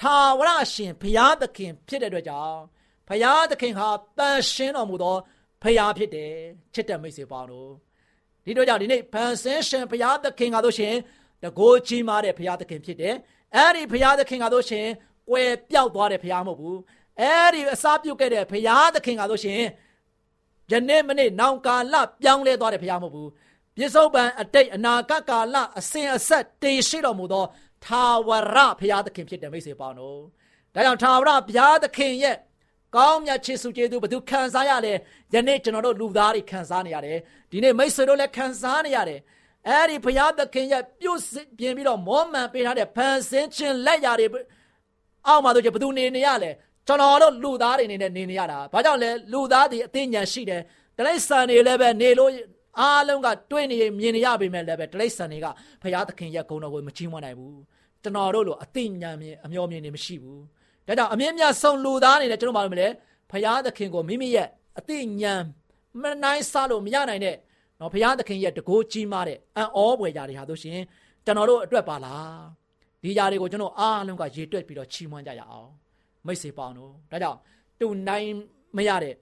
[0.00, 2.58] သာဝရရှင်ဘုရားသခင်ဖြစ်တဲ့အတွက်ကြောင့်
[3.08, 5.16] ဖရာသခင်ဟာတန်ရှင်းတော်မူသော
[5.62, 6.32] ဖရာဖြစ်တယ်
[6.74, 7.70] ချစ်တဲ့မိတ်ဆွေပေါင်းတို့
[8.44, 10.94] ဒီတော့ကြောင့်ဒီနေ့ဖန်ဆင်းရှင်ဖရာသခင်ကားလို့ရှင်
[11.42, 13.14] တကိုးကြီးမားတဲ့ဖရာသခင်ဖြစ်တယ်
[13.56, 14.86] အဲ့ဒီဖရာသခင်ကားလို့ရှင်
[15.28, 16.78] ကွယ်ပြောက်သွားတဲ့ဖရာမဟုတ်ဘူး
[17.20, 19.60] အဲ့ဒီအစာပြုတ်ခဲ့တဲ့ဖရာသခင်ကားလို့ရှင်
[20.72, 23.28] ယနေ့မနေ့နောင်ကာလပြောင်းလဲသွားတဲ့ဖရာမဟုတ်ဘူး
[23.76, 27.44] ပြစ္ဆုတ်ပံအတိတ်အနာဂတ်ကာလအစဉ်အဆက်တည်ရှိတော်မူသော
[27.84, 30.18] ထာဝရဘုရားသခင်ဖြစ်တယ်မိတ်ဆွေပေါင်းတို့
[30.74, 32.36] ဒါကြောင့်ထာဝရဘုရားသခင်ရဲ့
[32.96, 34.92] ကောင်းမြတ်ချစ်စုကျေးဇူးဘသူခံစားရလဲ
[35.34, 37.18] ယနေ့ကျွန်တော်တို့လူသားတွေခံစားနေရတယ်
[37.50, 39.20] ဒီနေ့မိတ်ဆွေတို့လည်းခံစားနေရတယ်
[39.68, 41.20] အဲ့ဒီဘုရားသခင်ရဲ့ပြုတ်
[41.58, 44.26] ပြင်ပြီးတော့မောမှန်ပေးထားတဲ့ဖန်ဆင်းခြင်းလက်ရာတွေ
[45.26, 46.50] အောက်မှာတို့ကျဘသူနေနေရလဲ
[46.86, 50.62] ကျွန်တော်တို့လူသားတွေနေနဲ့နေနေရတာဘာကြောင့်လဲလူသားတွေအသိဉာဏ်ရှိတယ်
[50.96, 52.30] တလိษံတွေလည်းပဲနေလို့
[52.80, 55.46] အားလုံးကတွေ့နေမြင်နေရပေမဲ့လည်းပဲတလိษံတွေက
[55.82, 57.60] ဘုရားသခင်ရဲ့ဂုဏ်တော်ကိုမချီးမွမ်းနိုင်ဘူး
[58.02, 60.42] ကျွန်တော်တို့လိုအသိဉာဏ်မြင်အမျော်မြင်နေမရှိဘူး
[60.86, 62.88] ဒါကြောင့်အမြင့်မြတ်ဆုံးလူသားအနေနဲ့ကျွန်တော်ဘာလို့မလဲ
[63.30, 65.42] ဘုရားသခင်ကိုမိမိရဲ့အသိဉာဏ်
[66.02, 67.36] မနိုင်စားလို့မရနိုင်တဲ့
[67.80, 70.80] နော်ဘုရားသခင်ရဲ့တကိုးကြီးမားတဲ့အံ့ဩဖွယ်ရာတွေဟာဆိုရှင်
[71.24, 72.40] ကျွန်တော်တို့အတွက်ပါလား
[73.02, 75.70] ဒီຢာတွေကိုကျွန်တော်အားလုံးကရေတွက်ပြီးတော့ချီးမွမ်းကြရအောင်
[76.26, 77.38] မိတ်ဆွေပေါင်းတို့ဒါကြောင့်
[77.80, 78.28] တူနိုင်
[78.76, 79.14] မရတဲ့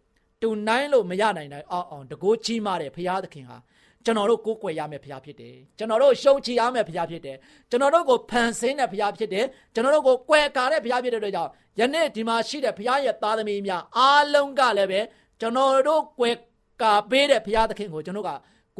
[0.42, 3.56] တူနိုင်လို့မရနိုင်တဲ့အောင်အောင်တကိုးကြီးမားတဲ့ဘုရားသခင်ဟာ
[4.04, 7.36] ကျွန်တော်တို့ကိုးကွယ်ရမယ့်ဘုရားဖြစ်တယ်ကျွန်တော်တို့ရှုံချရမယ့်ဘုရားဖြစ်တယ်
[7.70, 9.44] ကျွန်တော်တို့ကိုဖန်ဆင်းတဲ့ဘုရားဖြစ်တယ်
[9.74, 15.00] ကျွန်တော်တို့ကိုကွယ်ကာတဲ့ဘုရားဖြစ်တဲ့အတွက်ကြောင့်ယနေ့ဒီမှာရှိတဲ့ဘုရားရဲ့သားသမီးများအားလုံးကလည်းပဲ
[15.40, 16.34] ကျွန်တော်တို့ကွယ်
[16.82, 18.30] ကာပေးတဲ့ဘုရားသခင်ကိုကျွန်တော်က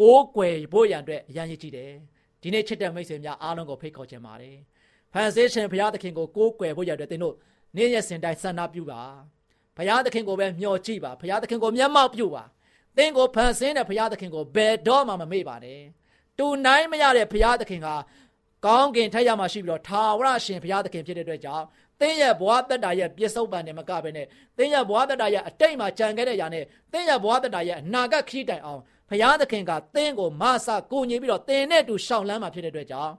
[0.01, 1.93] ကိုးကွယ်ဖို့ရန်အတွက်အရန်ရည်ကြည့်တယ်
[2.43, 4.57] ဒီနေ့ချစ်တဲ့မိတ်ဆွေများအားလုံးကိုဖိတ်ခေါ်ချင်ပါတယ်
[5.13, 7.35] ဖန်ဆင်းရှင်ဘုရားသခင်ကိုကိုးကွယ်ဖို့ရတဲ့သင်တို့
[7.77, 9.01] နေ့ရက်စဉ်တိုင်းဆန္ဒပြုပါ
[9.77, 12.45] ဘုရားသခင်ကိုပဲမျှော်ကြည့်ပါဘုရားသခင်ကိုမျက်မှောက်ပြုပါ
[12.97, 15.81] သင်ကိုဖန်ဆင်းတဲ့ဘုရားသခင်ကိုဘယ်တော့မှမမေ့ပါနဲ့
[16.39, 17.89] တူနိုင်မရတဲ့ဘုရားသခင်က
[18.67, 21.65] ကောင်းကင်ထက်ရမှာရှိပြီးတော့ထာဝရရှင်ဘုရားသခင်ဖြစ်တဲ့အတွက်ကြောင့်
[22.01, 24.27] သင်ရဲ့ဘဝတတ္တာရဲ့ပြစ္ဆုတ်ပံနဲ့မကဘဲနဲ့
[24.59, 33.13] သင်ရဲ့ဘဝတတ္တာရဲ့အတိတ်မှာကြံခဲ့တဲ့ຢာနဲ့သင်ရဲ့ဘဝတတ္တာရဲ့အနာဂတ်ခရီးတိုင်အောင်ဘုရားသခင်ကသင်ကိုမဆကိုညီပြီးတော့သင်နဲ့တူရှောင်လန်းမှာဖြစ်တဲ့အတွက်ကြောင့်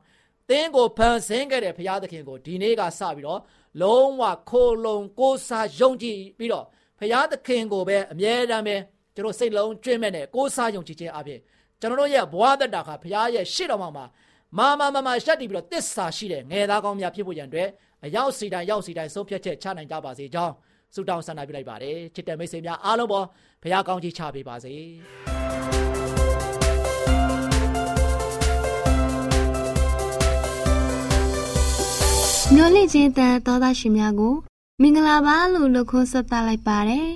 [0.49, 3.39] သင်ကိုဖန်ဆင်းခဲ့တဲ့ဘုရားသခင်ကိုဒီနေ့ကစပြီးတော့
[3.81, 6.65] လုံးဝခိုလုံကိုးစားယုံကြည်ပြီးတော့
[6.99, 8.75] ဘုရားသခင်ကိုပဲအမြဲတမ်းပဲ
[9.15, 11.39] ကျွန်တော်စိတ်လုံးကျွင့်မဲ့နဲ့ကိုးစားယုံကြည်ခြင်းအပြင်
[11.79, 14.05] ကျွန်တော်တို့ရဲ့ဘဝတတ္တာကဘုရားရဲ့ရှေ့တော်မှာ
[14.57, 17.69] မာမာမာမာရှက်တည်ပြီးတော့တစ္ဆာရှိတဲ့ငယ်သားကောင်းများဖြစ်ဖို့ရန်အတွက်
[18.05, 20.53] အရောက်စီတိုင်းရောက်စီတိုင်းဆုံးဖြတ်ချက်ချနိုင်ကြပါစေကြောင်း
[20.93, 23.25] ဆုတောင်းဆန္ဒပြုလိုက်ပါတယ်ချစ်တဲ့မိတ်ဆွေများအားလုံးပေါ်
[23.63, 24.73] ဘုရားကောင်းကြီးချပေးပါစေ
[32.55, 34.35] မျော်လင့်ခြင်းတန်သောသားရှင်များကို
[34.81, 37.07] မင်္ဂလာပါလို့နှုတ်ခွန်းဆက်သလိုက်ပါတယ်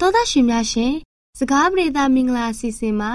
[0.00, 0.92] သောသားရှင်များရှင်
[1.38, 3.12] စကားပြေတာမင်္ဂလာအစီအစဉ်မှာ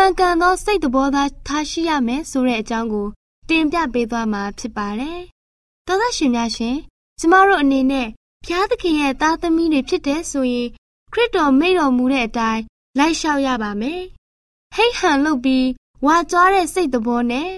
[0.00, 3.06] မှန်ကန်သောစိတ်တဘောသားထားရှိရမယ်ဆိုတဲ့အကြောင်းကို
[3.48, 5.20] တင်ပြပေးသွားမှာဖြစ်ပါတယ်။
[5.86, 6.76] သောသားရှင်များရှင်
[7.18, 8.08] ကျမတို့အနေနဲ့
[8.44, 10.68] ဘုရားသခင်ရဲ့သားသမီးတွေဖြစ်တဲ့ဆိုရင်
[11.12, 12.62] ခရစ်တော်မိန့်တော်မူတဲ့အတိုင်း
[12.98, 14.02] လိုက်လျှောက်ရပါမယ်။
[14.74, 15.66] ဟိတ်ဟန်လုပ်ပြီး
[16.06, 17.48] ဝါကြွားတဲ့စိတ်တဘောနဲ့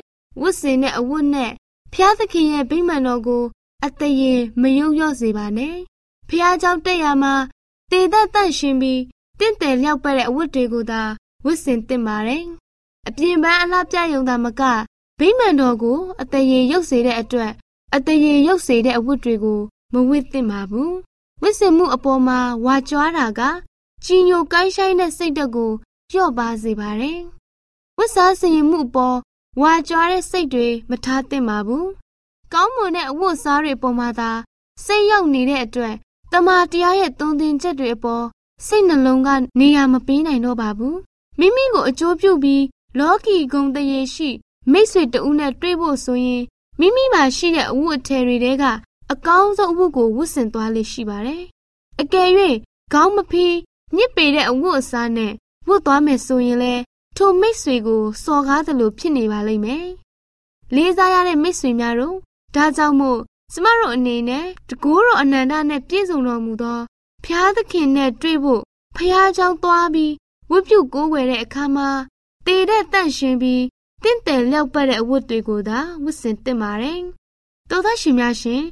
[0.41, 1.53] ဝတ်စင်တဲ့အဝတ်နဲ့
[1.93, 3.45] ဘုရားသခင်ရဲ့ဗိမာန်တော်ကို
[3.85, 5.77] အတရင်မယုံရော့စေပါနဲ့။
[6.29, 7.35] ဘုရားကျောင်းတက်ရမှာ
[7.91, 9.01] တေသက်တန့်ရှင်ပြီး
[9.39, 11.03] တင့်တယ်လျောက်ပတ်တဲ့အဝတ်တွေကိုသာ
[11.45, 12.45] ဝတ်ဆင်သင့်ပါတယ်
[13.09, 14.63] အပြင်ပန်းအလားပြယုံတာမက
[15.19, 17.53] ဗိမာန်တော်ကိုအတရေရုပ်စေတဲ့အတွက်
[17.95, 19.61] အတရေရုပ်စေတဲ့အဝတ်တွေကို
[19.93, 20.95] မဝတ်သင့်ပါဘူး
[21.43, 23.41] ဝတ်ဆင်မှုအပေါ်မှာဝါကြွားတာက
[24.05, 25.73] ကြီးညိုကိုင်းဆိုင်တဲ့စိတ်ဓာတ်ကို
[26.13, 27.21] လျော့ပါစေပါတယ်
[27.99, 29.17] ဝတ်စားစင်မှုအပေါ်
[29.61, 31.87] ဝါကြွားတဲ့စိတ်တွေမထားသင့်ပါဘူး။
[32.53, 34.31] ကောင်းမွန်တဲ့အဝတ်စားတွေပေါ်မှာသာ
[34.85, 35.95] စိတ်ရောက်နေတဲ့အတွက်
[36.33, 38.25] တမာတရားရဲ့သုံးသင်ချက်တွေအပေါ်
[38.67, 39.29] စိတ်နှလုံးက
[39.61, 40.97] နေရာမပေးနိုင်တော့ပါဘူး။
[41.40, 42.64] မိမိကိုအကျိုးပြုပြီး
[43.00, 44.30] လောကီဂုံတရေရှိ
[44.72, 46.44] မိတ်ဆွေတဦးနဲ့တွေ့ဖို့ဆိုရင်
[46.80, 48.64] မိမိမှာရှိတဲ့အဝတ်အထည်တွေထဲက
[49.12, 51.44] အကောင်းဆုံးအဝတ်ကိုဝတ်ဆင်သွားလိမ့်ရှိပါတယ်။
[52.02, 52.30] အကယ်၍
[52.94, 53.56] ခေါင်းမဖီး
[53.96, 55.34] ညစ်ပေတဲ့အဝတ်အစားနဲ့
[55.68, 56.76] ဝတ်သွားမယ်ဆိုရင်လဲ
[57.18, 59.88] ထိုမိတ်ဆွေကိုစော်ကားသလိုဖြစ်နေပါလိမ့်မယ်။
[60.76, 62.18] လေးစားရတဲ့မိတ်ဆွေများတို့
[62.56, 63.20] ဒါကြောင့်မို့
[63.54, 66.80] ကျမတို့အနေနဲ့တကူတော်အနန္တနဲ့ပြည့်စုံတော်မူသော
[67.26, 68.62] ဖျားသခင်နဲ့တွေ့ဖို့
[68.98, 70.14] ဖျားเจ้าသွားပြီး
[70.51, 71.89] ဝတ်ပြုကိုးကွယ်တဲ့အခါမှာ
[72.47, 73.65] တည်တဲ့တန့်ရှင်ပြီး
[74.03, 77.01] တင့်တယ်လျောက်ပတ်တဲ့အဝတ်တွေကိုသာဝတ်ဆင်သင့်ပါတယ်။
[77.71, 78.63] သောသားရှင်များရှင်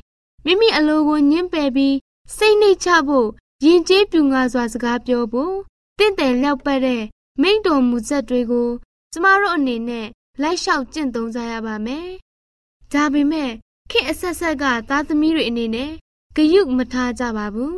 [0.45, 1.97] မိမိအလိုကိုညှင်းပယ်ပြီး
[2.37, 3.29] စိတ်နှိတ်ချဖို့
[3.64, 5.55] ယဉ်ကျေးပြူငါစွာစကားပြောဖို့
[5.99, 7.03] တင့်တယ်လျောက်ပတ်တဲ့
[7.43, 8.69] မိန့်တော်မူချက်တွေကို
[9.12, 10.07] ကျမတို့အနေနဲ့
[10.43, 12.09] လိုက်လျှောက်ကျင့်သုံးကြရပါမယ်။
[12.93, 13.51] ဒါပေမဲ့
[13.91, 15.91] ခေတ်အဆက်ဆက်ကသားသမီးတွေအနေနဲ့
[16.37, 17.75] ဂယုမထားကြပါဘူး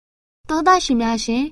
[0.48, 1.44] ။သောသားရှင်များရှင်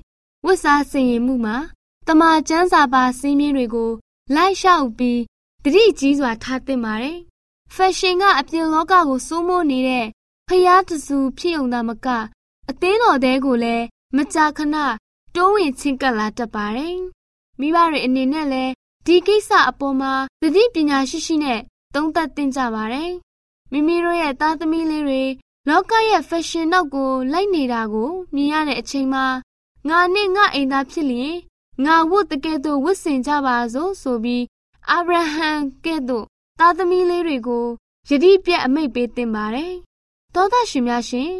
[0.45, 1.80] ဝတ်စားစင်ရင်မှုမှာတ
[2.19, 3.91] မာကျမ်းစာပါစည်းမျဉ်းတွေကို
[4.35, 5.19] လိုက်လျှောက်ပြီး
[5.63, 7.17] တတိကြီးစွာထားသင့်ပါတယ်။
[7.73, 10.05] ဖက်ရှင်ကအပြင်လောကကိုစိုးမိုးနေတဲ့
[10.47, 12.07] ဖျားတစုဖြစ်ုံသာမက
[12.69, 14.75] အသင်းတော်တဲကိုလည်းမကြာခဏ
[15.35, 16.97] တိုးဝင်ချင်းကပ်လာတတ်ပါတယ်။
[17.59, 18.71] မိဘတွေအနေနဲ့လည်း
[19.05, 21.59] ဒီကိစ္စအပေါ်မှာသတိပညာရှိရှိနဲ့
[21.95, 23.11] သုံးသပ်သင့်ကြပါတယ်။
[23.71, 25.23] မိမိတို့ရဲ့သားသမီးလေးတွေ
[25.69, 29.25] လောကရဲ့ fashion နောက်ကိုလိုက်နေတာကိုမြင်ရတဲ့အချိန်မှာ
[29.89, 31.35] ငါနဲ့ငါအိမ်သားဖြစ်လျင်
[31.85, 34.43] ငါဝတ်တကယ်တော့ဝတ်ဆင်ကြပါစို့ဆိုပြီး
[34.89, 35.49] အာဗြဟံ
[35.85, 36.25] ကဲ့သို့
[36.59, 37.65] သားသမီးလေးတွေကို
[38.09, 39.73] ယတိပြတ်အမိတ်ပေးတင်ပါတယ်။
[40.33, 41.31] သောသားရှင်များရှင်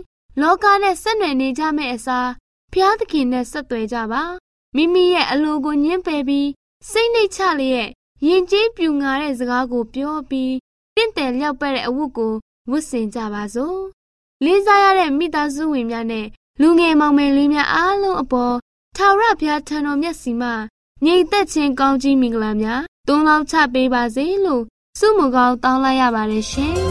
[0.41, 2.29] လောကနဲ့ဆက်နွယ်နေကြမယ့်အစား
[2.73, 4.23] ဖျားသခင်နဲ့ဆက်သွယ်ကြပါ
[4.75, 6.49] မိမိရဲ့အလိုကိုညှင်းပယ်ပြီး
[6.91, 7.89] စိတ်နှိတ်ချလျက်
[8.27, 10.53] ယဉ်ကျေးပြူငါတဲ့စကားကိုပြောပြီး
[10.95, 12.33] တင့်တယ်လျောက်ပဲ့တဲ့အဝတ်ကို
[12.71, 13.79] ဝတ်ဆင်ကြပါစို့
[14.43, 16.27] လေးစားရတဲ့မိသားစုဝင်များနဲ့
[16.61, 18.55] လူငယ်မောင်မယ်လေးများအားလုံးအပေါ်
[18.97, 20.49] ထာဝရဘုရားထံတော်မျက်စီမှ
[21.05, 24.63] ငြိမ်သက်ခြင်းကောင်းကြီးမင်္ဂလာများတွန်းလောင်းချပေးပါစေလို့
[24.99, 26.90] ဆုမကောင်းတောင်းလိုက်ရပါတယ်ရှင်